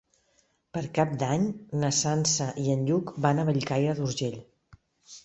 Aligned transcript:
Per 0.77 0.81
Cap 0.99 1.11
d'Any 1.23 1.43
na 1.83 1.91
Sança 1.97 2.47
i 2.63 2.73
en 2.77 2.81
Lluc 2.87 3.13
van 3.27 3.43
a 3.43 3.47
Bellcaire 3.51 3.95
d'Urgell. 4.01 4.41